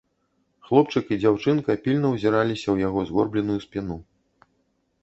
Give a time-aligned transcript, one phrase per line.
[0.69, 3.97] Хлопчык і дзяўчынка пільна ўзіраліся ў яго згорбленую спіну.